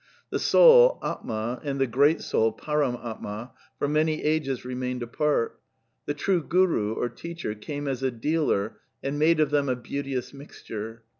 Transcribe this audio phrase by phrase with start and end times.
[0.17, 5.03] * The soul (atma) and the Great Soul (Param Atma) for many ages re mained
[5.03, 5.59] apart;
[6.07, 8.71] the true Quru (teacher) came as a dealer (dallah,
[9.03, 11.03] middleman) and made of them a beauteous mixture.'